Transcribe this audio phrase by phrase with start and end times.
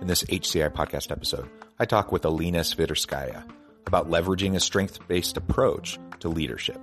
[0.00, 3.44] In this HCI podcast episode, I talk with Alena Sviderskaia
[3.86, 6.80] about leveraging a strength based approach to leadership.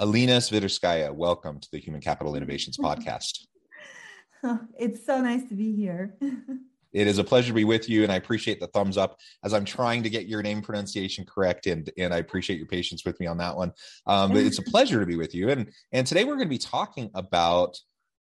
[0.00, 3.46] Alena Sviderskaia, welcome to the Human Capital Innovations Podcast.
[4.82, 6.16] It's so nice to be here.
[6.92, 9.54] it is a pleasure to be with you, and I appreciate the thumbs up as
[9.54, 13.20] I'm trying to get your name pronunciation correct, and and I appreciate your patience with
[13.20, 13.72] me on that one.
[14.08, 16.58] Um, it's a pleasure to be with you, and and today we're going to be
[16.58, 17.78] talking about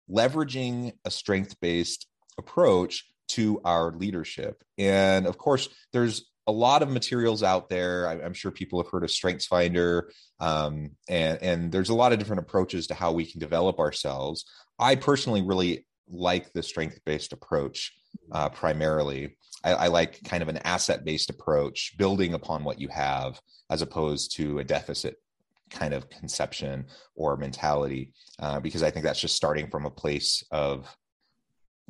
[0.08, 2.06] leveraging a strength based
[2.38, 8.08] approach to our leadership, and of course, there's a lot of materials out there.
[8.08, 10.04] I, am sure people have heard of StrengthsFinder,
[10.40, 14.46] um, and and there's a lot of different approaches to how we can develop ourselves.
[14.78, 17.94] I personally really like the strength based approach
[18.32, 19.38] uh, primarily.
[19.64, 23.82] I, I, like kind of an asset based approach, building upon what you have, as
[23.82, 25.18] opposed to a deficit
[25.70, 26.86] kind of conception
[27.16, 30.94] or mentality, uh, because I think that's just starting from a place of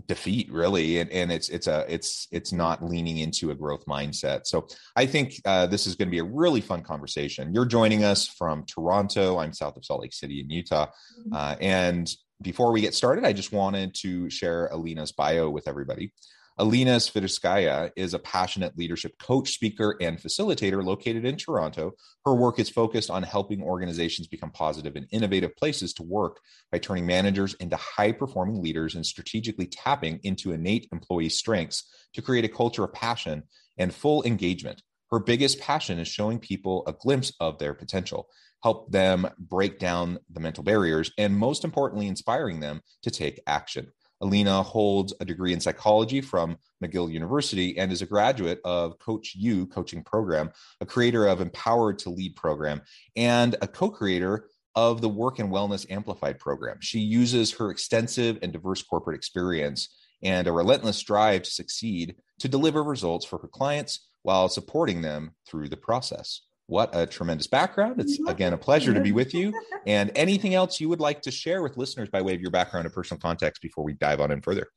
[0.08, 1.00] defeat really.
[1.00, 4.46] And, and it's it's a it's it's not leaning into a growth mindset.
[4.46, 7.54] So i think uh, this is going to be a really fun conversation.
[7.54, 9.40] You're joining us from toronto.
[9.40, 11.34] I'm south of salt lake city in utah mm-hmm.
[11.34, 12.12] uh, and
[12.42, 16.12] before we get started i just wanted to share alena's bio with everybody
[16.60, 21.94] Alena Sviderskaia is a passionate leadership coach, speaker, and facilitator located in Toronto.
[22.24, 26.40] Her work is focused on helping organizations become positive and innovative places to work
[26.72, 32.22] by turning managers into high performing leaders and strategically tapping into innate employee strengths to
[32.22, 33.42] create a culture of passion
[33.80, 34.84] and full engagement.
[35.10, 38.28] Her biggest passion is showing people a glimpse of their potential,
[38.64, 43.92] help them break down the mental barriers, and most importantly, inspiring them to take action.
[44.22, 49.34] Alena holds a degree in psychology from McGill University and is a graduate of Coach
[49.36, 52.82] U coaching program, a creator of Empowered to Lead program,
[53.16, 56.78] and a co creator of the Work and Wellness Amplified program.
[56.82, 59.90] She uses her extensive and diverse corporate experience
[60.24, 65.32] and a relentless drive to succeed to deliver results for her clients while supporting them
[65.48, 66.42] through the process.
[66.72, 68.00] What a tremendous background.
[68.00, 69.54] It's again a pleasure to be with you.
[69.88, 72.86] And anything else you would like to share with listeners by way of your background
[72.86, 74.68] and personal context before we dive on in further?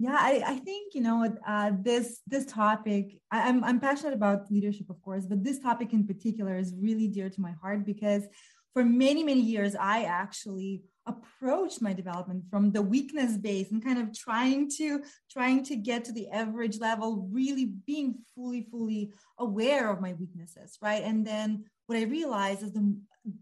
[0.00, 3.20] Yeah, I, I think you know uh, this this topic.
[3.30, 7.06] I, I'm I'm passionate about leadership, of course, but this topic in particular is really
[7.06, 8.24] dear to my heart because
[8.72, 13.98] for many many years I actually approached my development from the weakness base and kind
[13.98, 19.90] of trying to trying to get to the average level really being fully fully aware
[19.90, 21.02] of my weaknesses right?
[21.02, 22.96] And then what i realized is the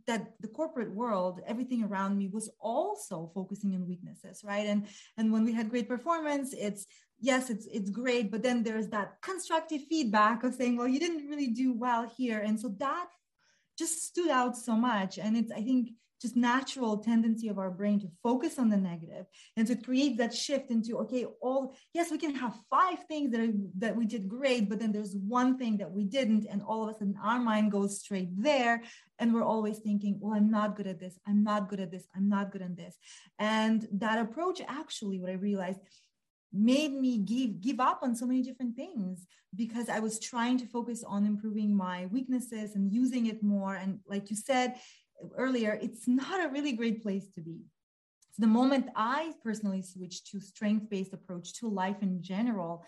[0.07, 4.67] that the corporate world everything around me was also focusing on weaknesses right?
[4.67, 4.87] And
[5.17, 6.87] and when we had great performance it's
[7.21, 11.29] yes it's it's great but then there's that constructive feedback of saying well you didn't
[11.29, 12.39] really do well here.
[12.39, 13.09] And so that
[13.77, 15.19] just stood out so much.
[15.19, 19.27] And it's i think just natural tendency of our brain to focus on the negative
[19.57, 23.41] and to create that shift into okay all yes we can have five things that
[23.41, 26.83] are, that we did great but then there's one thing that we didn't and all
[26.83, 28.83] of a sudden our mind goes straight there
[29.19, 32.05] and we're always thinking well i'm not good at this i'm not good at this
[32.17, 32.97] i'm not good at this.
[33.39, 35.81] And that approach actually what i realized
[36.53, 40.67] made me give give up on so many different things because i was trying to
[40.67, 43.75] focus on improving my weaknesses and using it more.
[43.75, 44.75] And like you said
[45.37, 47.61] earlier, it's not a really great place to be.
[48.33, 52.85] So the moment I personally switched to strength-based approach to life in general,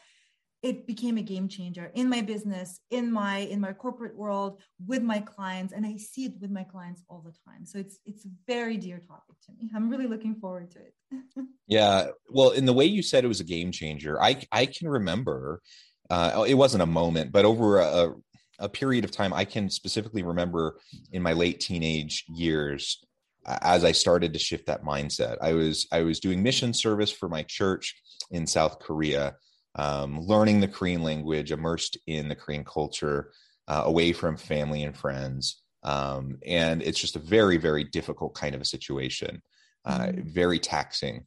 [0.62, 5.02] it became a game changer in my business in my in my corporate world with
[5.02, 7.64] my clients and i see it with my clients all the time.
[7.64, 9.70] So it's it's a very dear topic to me.
[9.74, 10.94] I'm really looking forward to it.
[11.66, 14.88] Yeah well, in the way you said it was a game changer, I I can
[14.88, 15.62] remember
[16.10, 18.12] uh, it wasn't a moment, but over a,
[18.60, 20.78] a period of time, I can specifically remember
[21.12, 23.04] in my late teenage years
[23.46, 25.38] as I started to shift that mindset.
[25.40, 29.34] I was I was doing mission service for my church in South Korea,
[29.76, 33.32] um, learning the Korean language, immersed in the Korean culture,
[33.66, 38.54] uh, away from family and friends, um, and it's just a very very difficult kind
[38.54, 39.42] of a situation,
[39.84, 40.28] uh, mm-hmm.
[40.28, 41.26] very taxing.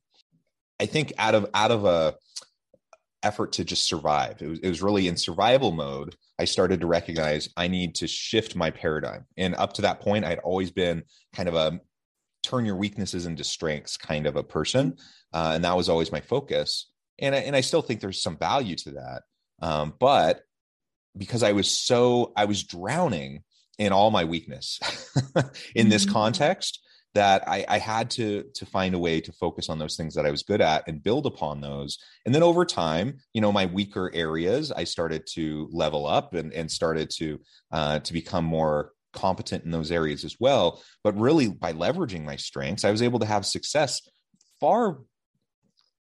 [0.80, 2.16] I think out of out of a
[3.24, 4.42] effort to just survive.
[4.42, 6.16] It was, it was really in survival mode.
[6.40, 9.26] I started to recognize I need to shift my paradigm.
[9.38, 11.04] And up to that point, I'd always been
[11.34, 11.80] kind of a
[12.42, 14.98] turn your weaknesses into strengths kind of a person.
[15.34, 16.90] Uh, and that was always my focus.
[17.20, 19.22] And I, and I still think there's some value to that.
[19.62, 20.42] Um, but
[21.18, 23.44] because I was so, I was drowning
[23.78, 24.80] in all my weakness
[25.76, 26.14] in this mm-hmm.
[26.14, 26.80] context,
[27.14, 30.26] that I, I, had to to find a way to focus on those things that
[30.26, 31.98] I was good at and build upon those.
[32.26, 36.52] And then over time, you know, my weaker areas, I started to level up and,
[36.54, 37.40] and started to
[37.72, 40.82] uh, to become more competent in those areas as well.
[41.04, 44.02] But really, by leveraging my strengths, I was able to have success
[44.60, 45.00] far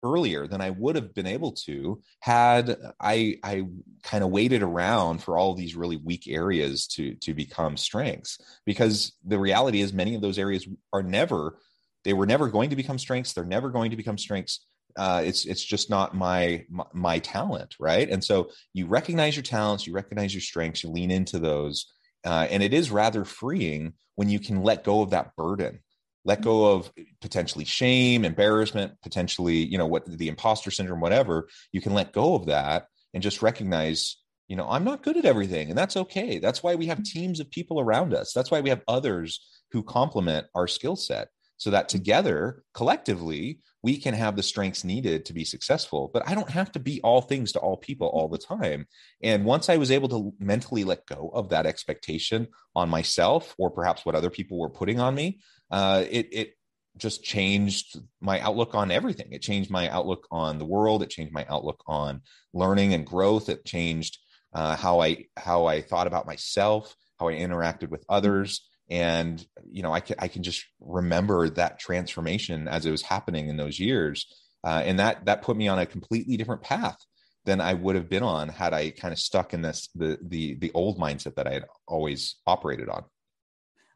[0.03, 3.63] earlier than I would have been able to had I I
[4.03, 8.37] kind of waited around for all these really weak areas to to become strengths.
[8.65, 11.57] Because the reality is many of those areas are never
[12.03, 13.33] they were never going to become strengths.
[13.33, 14.65] They're never going to become strengths.
[14.95, 18.09] Uh, it's it's just not my, my my talent right?
[18.09, 21.91] And so you recognize your talents you recognize your strengths you lean into those
[22.25, 25.79] uh, and it is rather freeing when you can let go of that burden
[26.25, 26.91] let go of
[27.21, 32.35] potentially shame embarrassment potentially you know what the imposter syndrome whatever you can let go
[32.35, 34.17] of that and just recognize
[34.47, 36.37] you know i'm not good at everything and that's okay.
[36.37, 37.19] That's why we have mm-hmm.
[37.19, 38.31] teams of people around us.
[38.31, 39.41] That's why we have others
[39.71, 41.97] who complement our skill set so that mm-hmm.
[41.97, 46.11] together collectively we can have the strengths needed to be successful.
[46.13, 48.61] But i don't have to be all things to all people all the mm-hmm.
[48.61, 48.87] time.
[49.21, 53.71] And once i was able to mentally let go of that expectation on myself or
[53.71, 55.39] perhaps what other people were putting on me
[55.73, 56.53] uh, it it
[56.97, 59.29] just changed my outlook on everything.
[59.31, 61.01] It changed my outlook on the world.
[61.01, 62.21] It changed my outlook on
[62.53, 63.49] learning and growth.
[63.49, 64.19] It changed
[64.53, 69.81] uh, how I how I thought about myself, how I interacted with others, and you
[69.81, 73.79] know I can I can just remember that transformation as it was happening in those
[73.79, 74.27] years,
[74.63, 76.99] uh, and that that put me on a completely different path
[77.45, 80.53] than I would have been on had I kind of stuck in this the the
[80.53, 83.05] the old mindset that I had always operated on.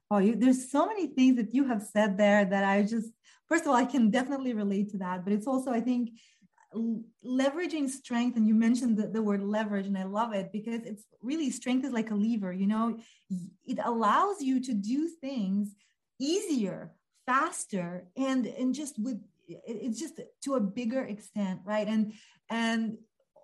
[0.09, 3.11] Oh, you, there's so many things that you have said there that I just,
[3.47, 5.23] first of all, I can definitely relate to that.
[5.23, 6.11] But it's also, I think,
[7.25, 11.03] leveraging strength and you mentioned the, the word leverage and i love it because it's
[11.21, 12.97] really strength is like a lever you know
[13.65, 15.73] it allows you to do things
[16.19, 16.91] easier
[17.25, 19.17] faster and and just with
[19.47, 22.13] it's just to a bigger extent right and
[22.49, 22.97] and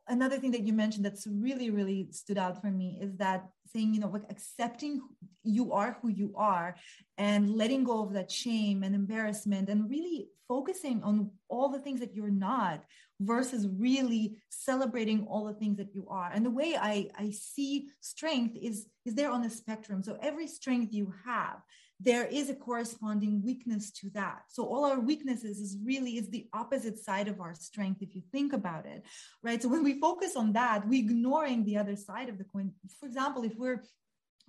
[0.08, 3.94] another thing that you mentioned that's really really stood out for me is that saying
[3.94, 5.02] you know like accepting
[5.44, 6.76] you are who you are
[7.18, 12.00] and letting go of that shame and embarrassment and really focusing on all the things
[12.00, 12.84] that you're not
[13.20, 16.32] versus really celebrating all the things that you are.
[16.34, 20.04] And the way i i see strength is is there on the spectrum.
[20.04, 21.58] So every strength you have
[22.04, 24.42] there is a corresponding weakness to that.
[24.50, 28.22] So all our weaknesses is really is the opposite side of our strength if you
[28.32, 29.04] think about it
[29.42, 29.62] right?
[29.62, 32.72] So when we focus on that we ignoring the other side of the coin.
[33.00, 33.84] For example if we're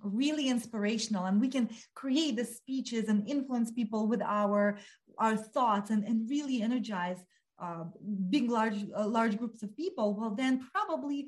[0.01, 4.77] really inspirational and we can create the speeches and influence people with our
[5.17, 7.23] our thoughts and, and really energize
[7.59, 7.85] uh,
[8.29, 11.27] big large uh, large groups of people well then probably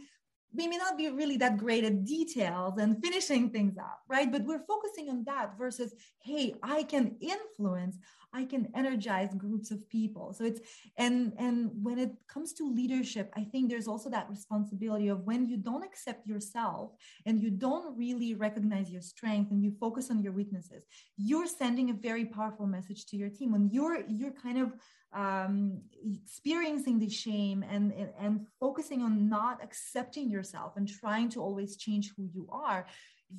[0.54, 4.32] we may not be really that great at details and finishing things up, right?
[4.32, 7.98] But we're focusing on that versus, hey, I can influence,
[8.34, 10.34] I can energize groups of people.
[10.34, 10.62] So it's
[10.98, 15.46] and and when it comes to leadership, I think there's also that responsibility of when
[15.46, 16.91] you don't accept yourself
[17.25, 20.84] and you don't really recognize your strength and you focus on your weaknesses,
[21.17, 23.51] you're sending a very powerful message to your team.
[23.51, 24.74] When you're you're kind of
[25.13, 31.41] um, experiencing the shame and, and, and focusing on not accepting yourself and trying to
[31.41, 32.86] always change who you are,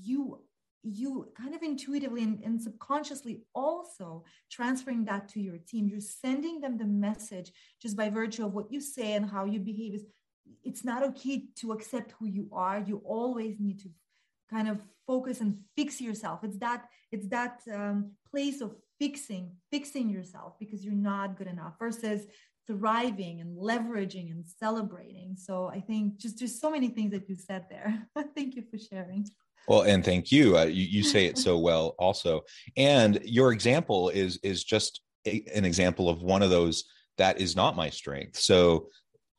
[0.02, 0.40] you
[0.88, 5.88] you kind of intuitively and, and, subconsciously also transferring that to your team.
[5.88, 9.60] You're sending them the message just by virtue of what you say and how you
[9.60, 10.04] behave is
[10.64, 12.82] it's not okay to accept who you are.
[12.86, 13.90] You always need to
[14.50, 16.40] kind of focus and fix yourself.
[16.42, 21.78] It's that it's that um, place of fixing fixing yourself because you're not good enough
[21.78, 22.26] versus
[22.66, 25.36] thriving and leveraging and celebrating.
[25.36, 28.06] So i think just there's so many things that you said there.
[28.34, 29.26] Thank you for sharing
[29.66, 30.56] well and thank you.
[30.56, 32.42] Uh, you you say it so well also
[32.76, 36.84] and your example is is just a, an example of one of those
[37.18, 38.38] that is not my strength.
[38.38, 38.88] So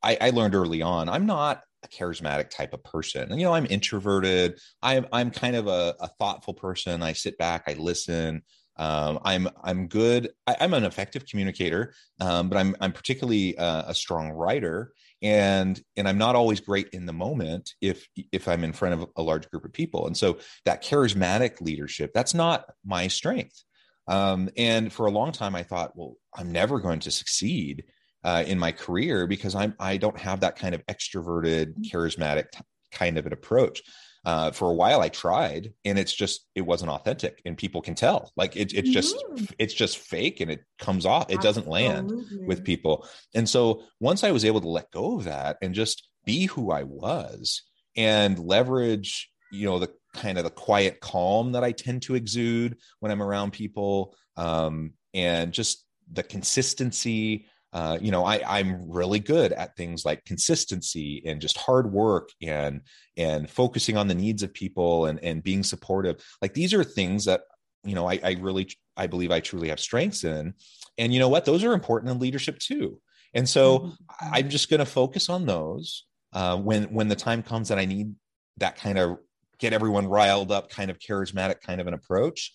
[0.04, 3.32] I, I learned early on, I'm not a charismatic type of person.
[3.32, 4.60] And, you know, I'm introverted.
[4.82, 7.02] I'm I'm kind of a, a thoughtful person.
[7.02, 8.44] I sit back, I listen.
[8.78, 10.30] Um, I'm I'm good.
[10.48, 15.82] I, am an effective communicator, um, but I'm I'm particularly uh, a strong writer, and
[15.98, 19.22] and I'm not always great in the moment if if I'm in front of a
[19.22, 20.08] large group of people.
[20.08, 23.64] And so that charismatic leadership, that's not my strength.
[24.08, 27.84] Um, and for a long time, I thought, well, I'm never going to succeed
[28.24, 32.60] uh, in my career because I'm I don't have that kind of extroverted, charismatic t-
[32.92, 33.82] kind of an approach.
[34.26, 37.96] Uh, for a while, I tried, and it's just it wasn't authentic, and people can
[37.96, 38.32] tell.
[38.36, 39.46] Like it, it's just mm-hmm.
[39.58, 41.32] it's just fake, and it comes off.
[41.32, 42.12] It doesn't land
[42.46, 43.08] with people.
[43.34, 46.72] And so once I was able to let go of that and just be who
[46.72, 47.64] I was
[47.96, 52.78] and leverage, you know, the kind of the quiet calm that I tend to exude
[53.00, 59.20] when I'm around people, um, and just the consistency uh, you know I, i'm really
[59.20, 62.82] good at things like consistency and just hard work and
[63.16, 66.24] and focusing on the needs of people and and being supportive.
[66.42, 67.42] Like these are things that
[67.84, 70.54] you know i, I really i believe i truly have strengths in.
[70.98, 71.46] And you know what?
[71.46, 73.00] Those are important in leadership too.
[73.34, 74.34] And so mm-hmm.
[74.34, 77.86] i'm just going to focus on those uh, when when the time comes that i
[77.86, 78.16] need
[78.58, 79.18] that kind of
[79.60, 82.54] get everyone riled up kind of charismatic kind of an approach.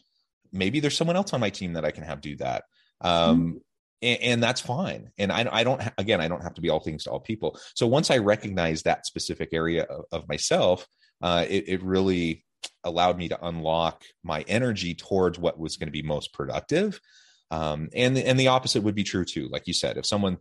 [0.53, 2.65] Maybe there's someone else on my team that i can have do that.
[3.01, 3.59] Um, mm-hmm
[4.05, 5.11] and, and that's fine.
[5.19, 7.59] And I, I don't, again, I don't have to be all things to all people.
[7.75, 10.87] So once I recognize that specific area of, of myself,
[11.23, 12.45] uh, it, it really
[12.85, 17.01] allowed me to unlock my energy towards what was going to be most productive.
[17.51, 19.49] Um, and and the opposite would be true too.
[19.49, 20.39] Like you said, if someone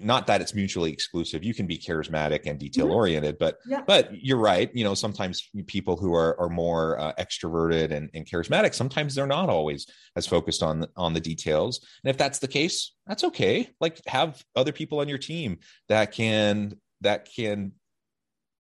[0.00, 3.82] not that it's mutually exclusive you can be charismatic and detail oriented but yeah.
[3.86, 8.26] but you're right you know sometimes people who are are more uh, extroverted and, and
[8.26, 9.86] charismatic sometimes they're not always
[10.16, 11.80] as focused on on the details.
[12.04, 13.70] And if that's the case that's okay.
[13.80, 15.58] Like have other people on your team
[15.88, 17.72] that can that can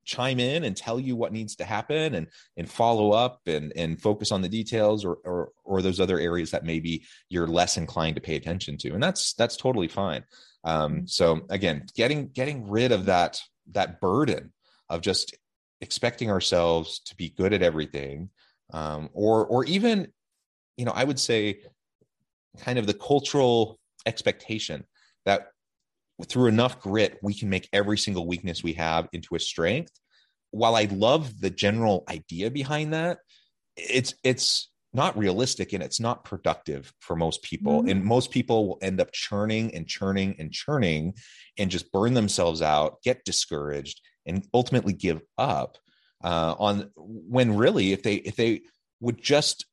[0.07, 4.01] chime in and tell you what needs to happen and and follow up and and
[4.01, 8.15] focus on the details or or or those other areas that maybe you're less inclined
[8.15, 10.23] to pay attention to and that's that's totally fine
[10.67, 11.05] um, mm-hmm.
[11.05, 13.39] so again, getting getting rid of that
[13.71, 14.51] that burden
[14.89, 15.35] of just
[15.81, 18.29] expecting ourselves to be good at everything,
[18.73, 20.09] um, or or even,
[20.75, 21.61] you know, I would say,
[22.59, 24.85] kind of the cultural expectation
[25.25, 25.47] that
[26.25, 29.91] through enough grit we can make every single weakness we have into a strength.
[30.51, 33.19] While I love the general idea behind that,
[33.75, 37.81] it's it's not realistic and it's not productive for most people.
[37.81, 37.89] Mm-hmm.
[37.89, 41.13] And most people will end up churning and churning and churning
[41.57, 45.77] and just burn themselves out, get discouraged, and ultimately give up
[46.23, 48.61] uh, on when really if they if they
[48.99, 49.65] would just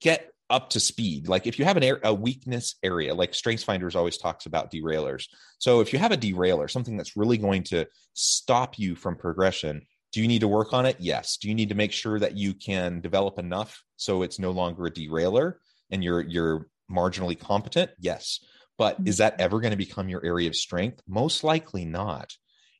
[0.00, 3.64] get up to speed like if you have an air, a weakness area like strengths
[3.64, 5.24] finders always talks about derailers
[5.58, 9.82] so if you have a derailer something that's really going to stop you from progression
[10.12, 10.96] do you need to work on it?
[11.00, 11.38] Yes.
[11.38, 14.86] Do you need to make sure that you can develop enough so it's no longer
[14.86, 15.58] a derailer
[15.90, 17.90] and you're you're marginally competent?
[17.98, 18.40] Yes.
[18.76, 21.02] But is that ever going to become your area of strength?
[21.08, 22.34] Most likely not.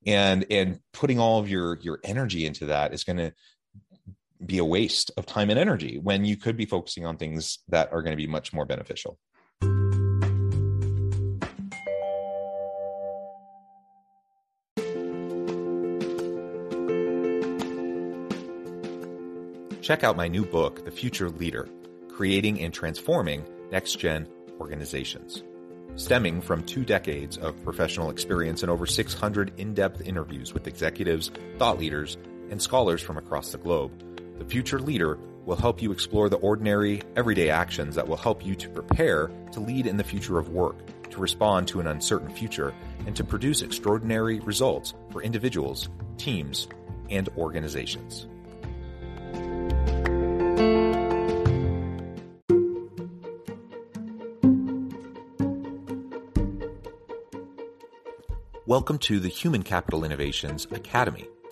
[0.07, 3.33] And and putting all of your your energy into that is going to
[4.44, 7.92] be a waste of time and energy when you could be focusing on things that
[7.92, 9.18] are going to be much more beneficial.
[19.82, 21.68] check out my new book, The Future Leader
[22.08, 24.28] Creating and Transforming Next Gen
[24.61, 25.42] Organizations.
[25.96, 31.30] Stemming from two decades of professional experience and over 600 in depth interviews with executives,
[31.58, 32.16] thought leaders,
[32.49, 33.92] and scholars from across the globe,
[34.42, 38.56] The Future Leader will help you explore the ordinary, everyday actions that will help you
[38.56, 40.75] to prepare to lead in the future of work,
[41.11, 42.75] to respond to an uncertain future,
[43.06, 46.66] and to produce extraordinary results for individuals, teams,
[47.08, 48.26] and organizations.
[58.66, 61.28] Welcome to the Human Capital Innovations Academy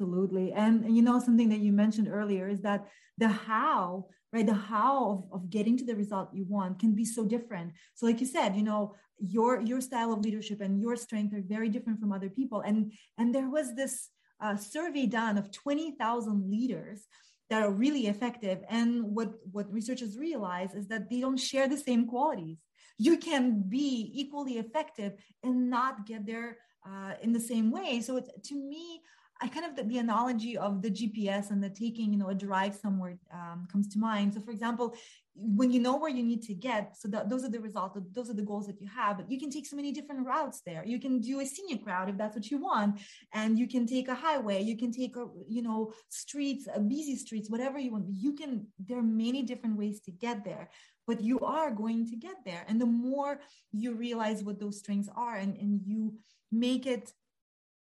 [0.00, 0.52] Absolutely.
[0.52, 2.86] And you know, something that you mentioned earlier is that
[3.16, 4.46] the how, right?
[4.46, 7.72] The how of, of getting to the result you want can be so different.
[7.94, 11.42] So, like you said, you know, your your style of leadership and your strength are
[11.44, 12.60] very different from other people.
[12.60, 17.08] And and there was this uh, survey done of 20,000 leaders
[17.50, 18.60] that are really effective.
[18.68, 22.58] And what, what researchers realize is that they don't share the same qualities.
[22.98, 28.00] You can be equally effective and not get there uh, in the same way.
[28.00, 29.00] So it's to me,
[29.40, 32.34] I kind of the, the, analogy of the GPS and the taking, you know, a
[32.34, 34.34] drive somewhere um, comes to mind.
[34.34, 34.96] So, for example,
[35.34, 38.28] when you know where you need to get, so that, those are the results, those
[38.30, 39.16] are the goals that you have.
[39.18, 40.84] But you can take so many different routes there.
[40.84, 43.00] You can do a scenic route if that's what you want,
[43.32, 44.60] and you can take a highway.
[44.62, 48.06] You can take a, you know, streets, a busy streets, whatever you want.
[48.08, 48.66] You can.
[48.84, 50.68] There are many different ways to get there
[51.06, 53.40] but you are going to get there and the more
[53.72, 56.14] you realize what those strengths are and, and you
[56.52, 57.14] make it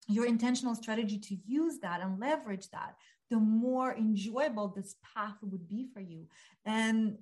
[0.07, 2.95] your intentional strategy to use that and leverage that
[3.29, 6.27] the more enjoyable this path would be for you.
[6.65, 7.17] And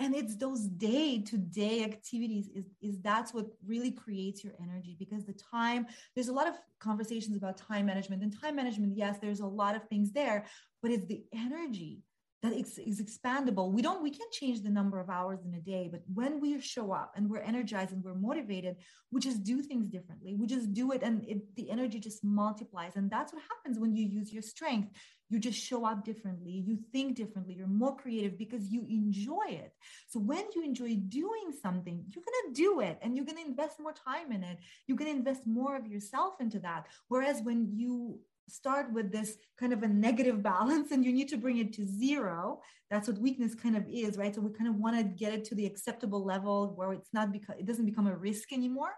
[0.00, 4.96] and it's those day to day activities is, is that's what really creates your energy
[4.98, 9.18] because the time there's a lot of conversations about time management and time management yes
[9.20, 10.44] there's a lot of things there
[10.82, 12.00] but it's the energy
[12.42, 13.72] that is, is expandable.
[13.72, 16.60] We don't we can't change the number of hours in a day but when we
[16.60, 18.76] show up and we're energized and we're motivated
[19.10, 20.34] we just do things differently.
[20.34, 22.96] We just do it and it, the energy just multiplies.
[22.96, 24.90] And that's what happens when you use your strength.
[25.30, 26.62] You just show up differently.
[26.66, 27.54] You think differently.
[27.54, 29.72] You're more creative because you enjoy it.
[30.08, 33.48] So when you enjoy doing something you're going to do it and you're going to
[33.48, 34.58] invest more time in it.
[34.86, 36.86] You're going to invest more of yourself into that.
[37.08, 41.36] Whereas when you start with this kind of a negative balance and you need to
[41.36, 42.60] bring it to zero.
[42.90, 44.34] That's what weakness kind of is right?
[44.34, 47.32] So we kind of want to get it to the acceptable level where it's not
[47.32, 48.92] because it doesn't become a risk anymore.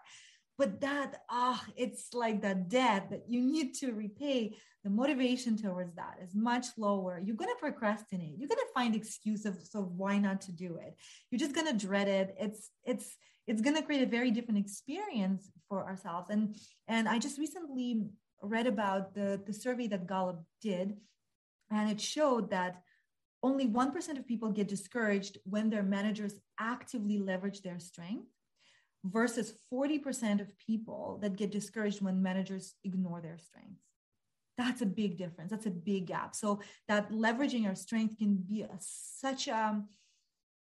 [0.59, 5.57] But that ah oh, it's like that debt that you need to repay the motivation
[5.57, 7.19] towards that is much lower.
[7.19, 8.39] You're going to procrastinate.
[8.39, 10.97] You're going to find excuses of why not to do it?
[11.31, 12.35] You're just going to dread it.
[12.39, 16.29] It's it's it's going to create a very different experience for ourselves.
[16.31, 16.57] And
[16.89, 18.05] and i just recently
[18.43, 20.97] read about the, the survey that Gallup did,
[21.71, 22.83] and it showed that
[23.43, 28.29] only 1% of people get discouraged when their managers actively leverage their strength
[29.05, 33.83] versus 40% of people that get discouraged when managers ignore their strengths.
[34.59, 35.51] That's a big difference.
[35.51, 36.35] That's a big gap.
[36.37, 39.83] So that leveraging our strength can be a, such a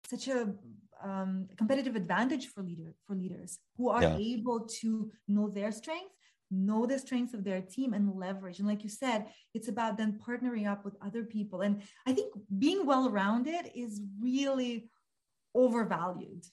[0.09, 0.53] such a
[1.01, 4.17] um, competitive advantage for leader for leaders who are yeah.
[4.17, 6.13] able to know their strengths
[6.53, 8.59] know the strengths of their team and leverage.
[8.59, 11.61] And like you said it's about then partnering up with other people.
[11.61, 14.89] And i think being well rounded is really
[15.55, 16.45] overvalued.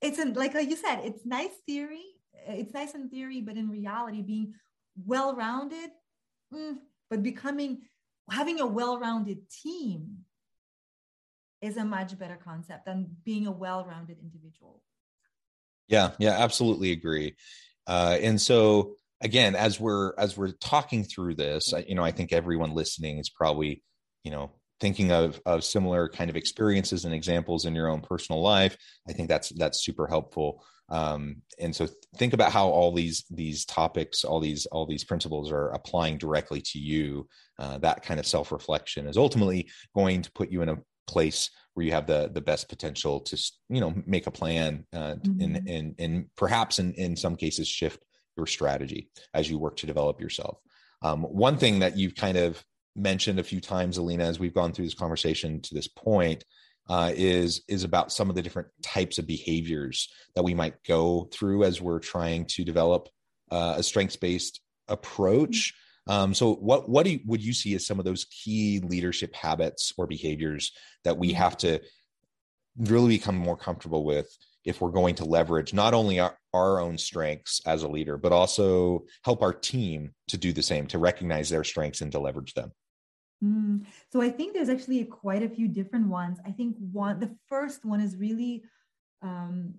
[0.00, 2.04] It's an, like like you said it's nice theory
[2.48, 4.54] it's nice in theory but in reality being
[5.04, 5.90] well rounded
[6.52, 6.76] mm,
[7.10, 7.82] but becoming
[8.30, 10.18] having a well rounded team
[11.60, 14.82] is a much better concept than being a well rounded individual.
[15.88, 17.36] Yeah yeah absolutely agree.
[17.86, 22.32] Uh, and so again as we're as we're talking through this you know i think
[22.32, 23.82] everyone listening is probably
[24.24, 24.50] you know
[24.80, 28.76] thinking of of similar kind of experiences and examples in your own personal life.
[29.08, 30.64] I think that's that's super helpful.
[30.88, 35.50] Um, and so think about how all these these topics all these all these principles
[35.50, 37.28] are applying directly to you.
[37.58, 41.50] Uh, that kind of self reflection is ultimately going to put you in a place
[41.74, 43.36] where you have the the best potential to
[43.68, 45.40] you know make a plan uh, mm-hmm.
[45.40, 48.00] and and and perhaps in in some cases shift
[48.36, 50.58] your strategy as you work to develop yourself.
[51.02, 52.62] Um, one thing that you've kind of
[52.94, 56.44] mentioned a few times, Alena, as we've gone through this conversation to this point,
[56.88, 61.28] uh, is is about some of the different types of behaviors that we might go
[61.32, 63.08] through as we're trying to develop
[63.50, 65.74] uh, a strengths based approach.
[66.06, 69.92] Um, so, what what you, would you see as some of those key leadership habits
[69.98, 70.72] or behaviors
[71.04, 71.80] that we have to
[72.78, 74.28] really become more comfortable with
[74.64, 78.32] if we're going to leverage not only our, our own strengths as a leader, but
[78.32, 82.54] also help our team to do the same, to recognize their strengths and to leverage
[82.54, 82.72] them?
[83.44, 83.84] Mm.
[84.12, 86.38] So I think there's actually quite a few different ones.
[86.46, 88.64] I think one, the first one is really
[89.22, 89.74] um,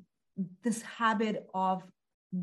[0.63, 1.83] this habit of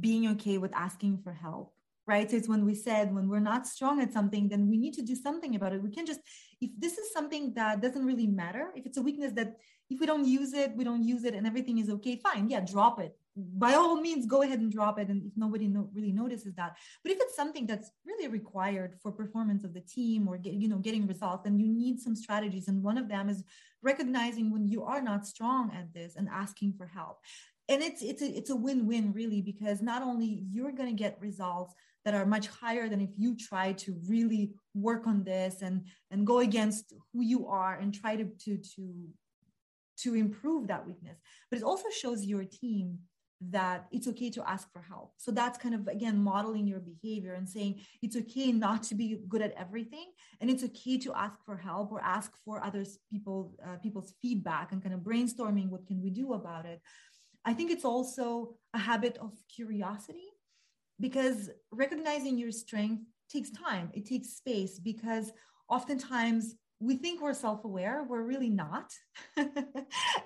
[0.01, 1.75] being okay with asking for help.
[2.07, 4.95] right so it's when we said when we're not strong at something then we need
[4.95, 6.21] to do something about it we can just
[6.61, 9.57] if this is something that doesn't really matter if it's a weakness that
[9.91, 12.61] if we don't use it we don't use it and everything is okay fine yeah
[12.61, 15.09] drop it by all means go ahead and drop it.
[15.09, 19.11] And if nobody no, really notices that but if it's something that's really required for
[19.11, 22.69] performance of the team or get, you know getting results then you need some strategies.
[22.69, 23.43] And one of them is
[23.83, 27.19] recognizing when you are not strong at this and asking for help.
[27.69, 31.21] And it's it's a, it's a win-win really because not only you're going to get
[31.21, 35.87] results that are much higher than if you try to really work on this and
[36.11, 39.09] and go against who you are and try to to to
[39.97, 41.19] to improve that weakness.
[41.51, 42.99] But it also shows your team
[43.51, 45.13] that it's okay to ask for help.
[45.17, 49.19] So that's kind of again modeling your behavior and saying it's okay not to be
[49.29, 53.55] good at everything and it's okay to ask for help or ask for others people
[53.67, 56.81] uh, people's feedback and kind of brainstorming what can we do about it.
[57.45, 60.29] I think it's also a habit of curiosity
[61.01, 63.91] because recognizing your strength takes time.
[63.93, 65.33] It takes space because
[65.69, 68.93] oftentimes we think we're self-aware we're really not.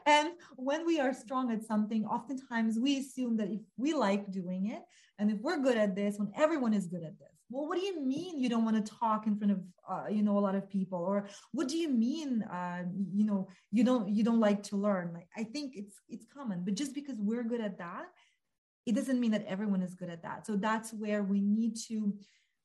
[0.06, 4.70] And when we are strong at something oftentimes we assume that if we like doing
[4.74, 4.82] it
[5.18, 7.84] and if we're good at this when everyone is good at this well what do
[7.84, 10.54] you mean you don't want to talk in front of uh, you know a lot
[10.54, 10.98] of people?
[10.98, 12.82] Or what do you mean uh,
[13.18, 15.12] you know you don't you don't like to learn?
[15.14, 18.06] Like i think it's it's common but just because we're good at that
[18.88, 20.46] it doesn't mean that everyone is good at that.
[20.46, 22.14] So that's where we need to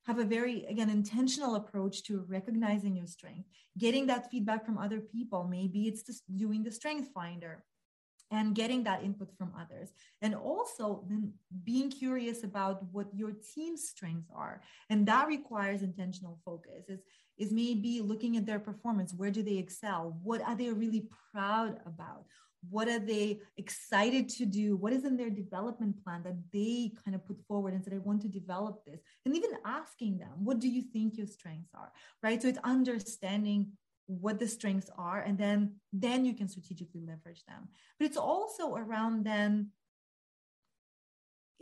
[0.05, 4.99] have a very again intentional approach to recognizing your strength getting that feedback from other
[4.99, 5.47] people.
[5.49, 7.63] Maybe it's just doing the strength finder
[8.31, 9.93] and getting that input from others.
[10.21, 14.61] And also then being curious about what your team's strengths are.
[14.89, 16.85] And that requires intentional focus.
[16.87, 16.99] Is
[17.35, 19.11] is maybe looking at their performance.
[19.11, 20.19] Where do they excel?
[20.21, 22.25] What are they really proud about
[22.69, 24.75] what are they excited to do?
[24.75, 27.97] What is in their development plan that they kind of put forward and said i
[27.97, 28.99] want to develop this.
[29.25, 31.91] And even asking them what do you think your strengths are?
[32.21, 32.41] Right?
[32.41, 33.71] So it's understanding
[34.07, 37.67] what the strengths are and then then you can strategically leverage them.
[37.97, 39.69] But it's also around then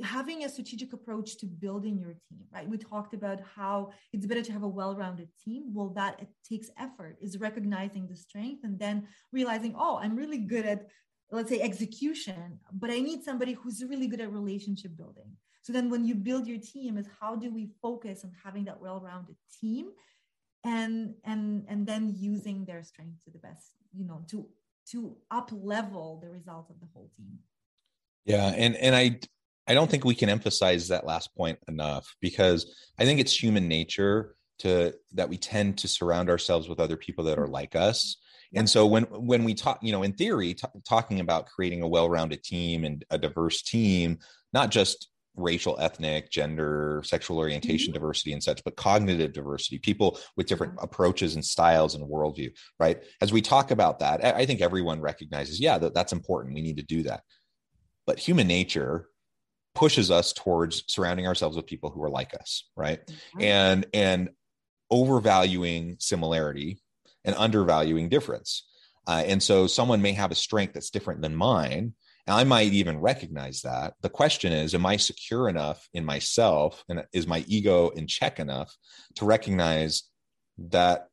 [0.04, 2.68] having a strategic approach to building your team right?
[2.68, 5.74] We talked about how it's better to have a well-rounded team.
[5.74, 10.38] Well that it takes effort is recognizing the strength and then realizing oh i'm really
[10.38, 10.88] good at
[11.32, 15.32] let's say execution but i need somebody who's really good at relationship building.
[15.64, 18.82] So then when you build your team is how do we focus on having that
[18.82, 19.90] well-rounded team
[20.64, 24.48] and and and then using their strength to the best you know to
[24.92, 27.40] to up level the result of the whole team?
[28.26, 29.20] Yeah and and i
[29.68, 33.68] I don't think we can emphasize that last point enough because I think it's human
[33.68, 38.18] nature to that we tend to surround ourselves with other people that are like us.
[38.54, 41.88] And so when when we talk, you know, in theory, t- talking about creating a
[41.88, 44.20] well-rounded team and a diverse team,
[44.54, 47.94] not just racial, ethnic, gender, sexual orientation mm-hmm.
[47.94, 53.04] diversity and such, but cognitive diversity, people with different approaches and styles and worldview, right?
[53.22, 56.54] As we talk about that, I think everyone recognizes, yeah, that, that's important.
[56.54, 57.22] We need to do that.
[58.06, 59.08] But human nature
[59.74, 63.06] pushes us towards surrounding ourselves with people who are like us right?
[63.06, 63.42] Mm-hmm.
[63.42, 64.30] and and
[64.90, 66.82] overvaluing similarity
[67.24, 68.68] and undervaluing difference.
[69.08, 71.94] Uh, and so someone may have a strength that's different than mine
[72.28, 73.94] and i might even recognize that.
[74.02, 78.40] The question is am i secure enough in myself and is my ego in check
[78.40, 78.76] enough
[79.16, 80.04] to recognize
[80.58, 81.08] that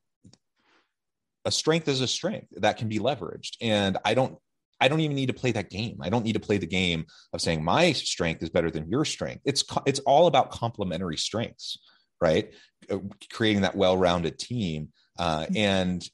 [1.45, 3.57] a strength is a strength that can be leveraged?
[3.61, 4.39] And i don't
[4.81, 5.99] I don't even need to play that game.
[6.01, 9.05] I don't need to play the game of saying my strength is better than your
[9.05, 9.43] strength.
[9.45, 11.79] It's it's all about complementary strengths,
[12.21, 12.53] right?
[12.91, 12.99] Uh,
[13.33, 14.89] creating that well-rounded team,
[15.19, 15.57] uh, mm-hmm.
[15.57, 16.09] and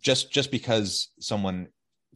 [0.00, 1.68] just just because someone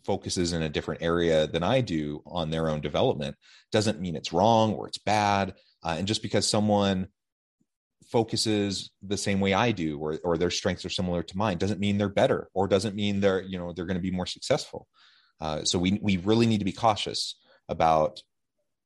[0.04, 3.36] focuses in a different area than I do on their own development
[3.70, 5.54] doesn't mean it's wrong or it's bad.
[5.84, 7.08] Uh, and just because someone
[8.10, 11.80] focuses the same way I do, or or their strengths are similar to mine, doesn't
[11.80, 14.86] mean they're better, or doesn't mean they're you know they're going to be more successful.
[15.40, 17.36] Uh, so we we really need to be cautious
[17.68, 18.22] about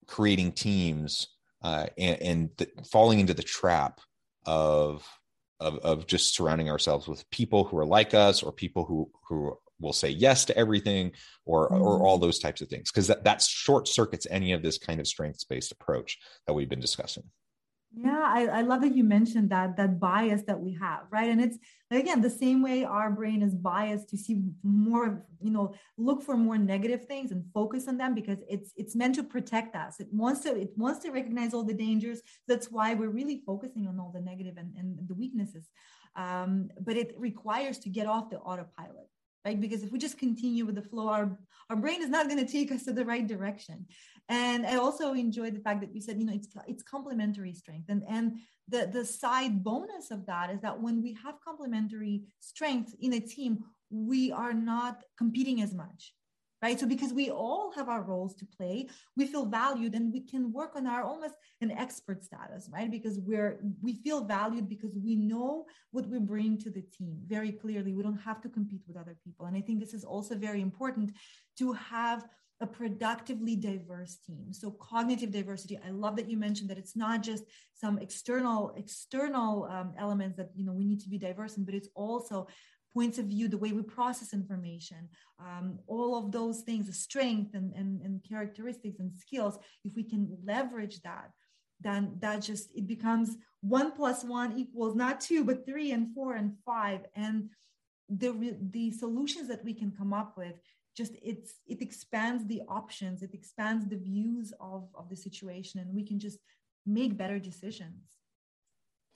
[0.06, 1.28] creating teams
[1.62, 4.00] uh, and, and th- falling into the trap
[4.46, 5.06] of,
[5.60, 9.56] of of just surrounding ourselves with people who are like us or people who who
[9.80, 11.12] will say yes to everything
[11.44, 11.82] or mm-hmm.
[11.82, 15.00] or all those types of things because that, that short circuits any of this kind
[15.00, 17.24] of strengths based approach that we've been discussing
[17.96, 21.40] yeah I, I love that you mentioned that that bias that we have right and
[21.40, 21.58] it's
[21.90, 26.36] again the same way our brain is biased to see more you know look for
[26.36, 30.08] more negative things and focus on them because it's it's meant to protect us it
[30.12, 34.00] wants to it wants to recognize all the dangers that's why we're really focusing on
[34.00, 35.68] all the negative and, and the weaknesses
[36.16, 39.08] um, but it requires to get off the autopilot
[39.44, 39.60] right?
[39.60, 42.50] Because if we just continue with the flow, our, our brain is not going to
[42.50, 43.86] take us to the right direction.
[44.28, 47.88] And I also enjoyed the fact that you said, you know, it's it's complementary strength.
[47.88, 52.94] And and the, the side bonus of that is that when we have complementary strength
[53.00, 53.58] in a team,
[53.90, 56.14] we are not competing as much
[56.64, 56.80] right?
[56.80, 60.50] So because we all have our roles to play we feel valued and we can
[60.50, 62.90] work on our almost an expert status right?
[62.90, 67.52] Because we're we feel valued because we know what we bring to the team very
[67.52, 67.92] clearly.
[67.92, 69.44] We don't have to compete with other people.
[69.46, 71.12] And i think this is also very important
[71.60, 72.24] to have
[72.60, 77.22] a productively diverse team so cognitive diversity i love that you mentioned that it's not
[77.22, 81.64] just some external external um, elements that you know we need to be diverse in
[81.64, 82.46] but it's also
[82.94, 85.08] points of view, the way we process information,
[85.40, 90.04] um, all of those things, the strength and, and, and characteristics and skills, if we
[90.04, 91.30] can leverage that,
[91.80, 96.34] then that just it becomes one plus one equals not two, but three and four
[96.34, 97.00] and five.
[97.16, 97.50] And
[98.08, 100.54] the the solutions that we can come up with
[100.96, 105.94] just it's it expands the options it expands the views of of the situation and
[105.94, 106.38] we can just
[106.86, 108.14] make better decisions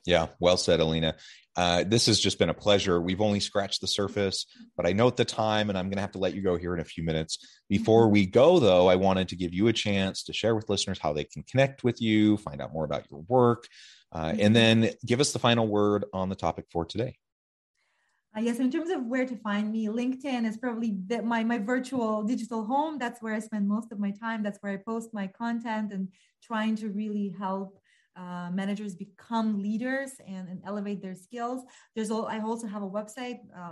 [0.05, 1.13] yeah, well said, Alena.
[1.55, 3.01] Uh, this has just been a pleasure.
[3.01, 4.45] We've only scratched the surface,
[4.77, 6.73] but I note the time and I'm going to have to let you go here
[6.73, 7.45] in a few minutes.
[7.67, 10.99] Before we go, though, I wanted to give you a chance to share with listeners
[10.99, 13.67] how they can connect with you, find out more about your work,
[14.13, 17.17] uh, and then give us the final word on the topic for today.
[18.35, 21.57] Uh, yes, in terms of where to find me, LinkedIn is probably the, my my
[21.57, 22.99] virtual digital home.
[22.99, 24.43] That's where I spend most of my time.
[24.43, 26.09] That's where I post my content and
[26.43, 27.79] trying to really help
[28.15, 31.63] uh, managers become leaders and, and, elevate their skills.
[31.95, 33.71] There's all, I also have a website, uh,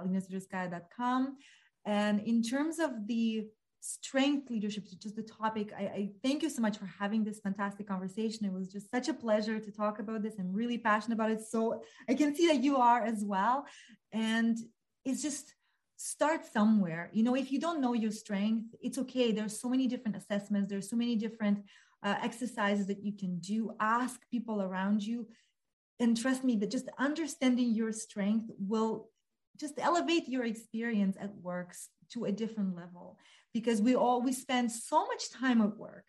[1.85, 3.47] And in terms of the
[3.79, 7.39] strength leadership, which is the topic, I, I, thank you so much for having this
[7.39, 8.45] fantastic conversation.
[8.45, 10.35] It was just such a pleasure to talk about this.
[10.39, 11.41] I'm really passionate about it.
[11.41, 13.65] So I can see that you are as well.
[14.11, 14.57] And
[15.05, 15.53] it's just
[15.95, 17.09] start somewhere.
[17.13, 19.31] You know, if you don't know your strength, it's okay.
[19.31, 20.69] There's so many different assessments.
[20.69, 21.63] There's so many different
[22.03, 23.75] uh, exercises that you can do.
[23.79, 25.27] Ask people around you.
[25.99, 29.09] And trust me that just understanding your strength will
[29.57, 31.73] just elevate your experience at work
[32.13, 33.17] to a different level
[33.53, 36.05] because we all we spend so much time at work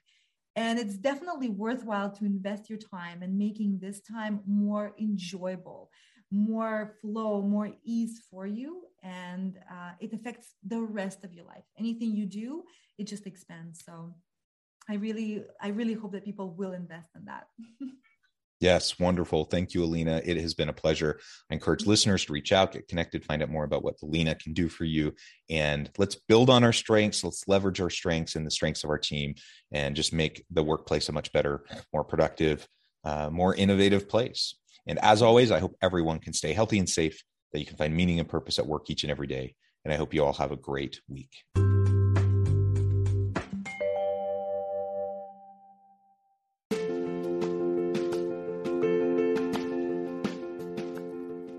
[0.57, 5.91] and it's definitely worthwhile to invest your time and making this time more enjoyable
[6.31, 8.83] more flow more ease for you.
[9.03, 11.65] And uh, it affects the rest of your life.
[11.79, 12.65] Anything you do
[12.99, 13.83] it just expands.
[13.85, 14.15] So
[14.89, 17.47] I really, I really hope that people will invest in that.
[18.61, 19.45] Yes, wonderful.
[19.45, 20.21] Thank you, Alena.
[20.25, 21.21] It has been a pleasure.
[21.49, 24.53] I encourage listeners to reach out, get connected, find out more about what Alena can
[24.53, 25.15] do for you.
[25.49, 27.23] And let's build on our strengths.
[27.23, 29.37] Let's leverage our strengths and the strengths of our team
[29.71, 32.67] and just make the workplace a much better, more productive,
[33.05, 34.57] uh, more innovative place.
[34.89, 37.95] And as always, I hope everyone can stay healthy and safe, that you can find
[37.95, 39.55] meaning and purpose at work each and every day.
[39.85, 41.31] And I hope you all have a great week.